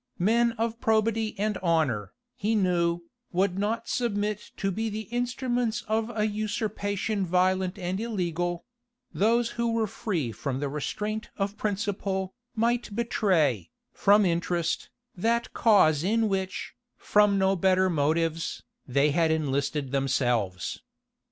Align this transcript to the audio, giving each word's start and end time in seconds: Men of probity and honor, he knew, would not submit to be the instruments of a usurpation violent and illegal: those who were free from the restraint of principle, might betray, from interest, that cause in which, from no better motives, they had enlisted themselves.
Men 0.17 0.53
of 0.53 0.79
probity 0.81 1.37
and 1.37 1.59
honor, 1.59 2.11
he 2.35 2.55
knew, 2.55 3.03
would 3.31 3.59
not 3.59 3.87
submit 3.87 4.49
to 4.57 4.71
be 4.71 4.89
the 4.89 5.01
instruments 5.13 5.83
of 5.87 6.11
a 6.17 6.25
usurpation 6.25 7.23
violent 7.23 7.77
and 7.77 7.99
illegal: 7.99 8.65
those 9.13 9.51
who 9.51 9.71
were 9.71 9.85
free 9.85 10.31
from 10.31 10.59
the 10.59 10.69
restraint 10.69 11.29
of 11.37 11.55
principle, 11.55 12.33
might 12.55 12.95
betray, 12.95 13.69
from 13.93 14.25
interest, 14.25 14.89
that 15.15 15.53
cause 15.53 16.03
in 16.03 16.27
which, 16.27 16.73
from 16.97 17.37
no 17.37 17.55
better 17.55 17.87
motives, 17.87 18.63
they 18.87 19.11
had 19.11 19.29
enlisted 19.29 19.91
themselves. 19.91 20.81